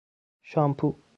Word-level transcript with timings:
شامپو 0.49 1.03